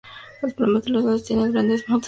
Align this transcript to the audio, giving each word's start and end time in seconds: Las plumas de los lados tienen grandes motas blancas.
Las 0.41 0.55
plumas 0.55 0.83
de 0.85 0.89
los 0.89 1.03
lados 1.03 1.25
tienen 1.25 1.51
grandes 1.51 1.81
motas 1.81 1.87
blancas. 1.87 1.99